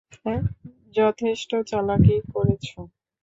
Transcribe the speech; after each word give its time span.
যথেষ্ট 0.95 1.51
চালাকি 1.69 2.15
করেছ। 2.33 2.67